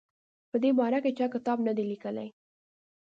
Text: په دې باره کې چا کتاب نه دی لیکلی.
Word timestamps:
په 0.49 0.57
دې 0.63 0.71
باره 0.79 0.99
کې 1.03 1.11
چا 1.17 1.25
کتاب 1.33 1.57
نه 1.67 1.73
دی 1.77 1.83
لیکلی. 1.91 2.27